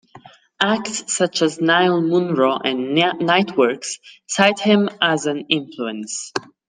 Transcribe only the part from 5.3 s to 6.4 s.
influence.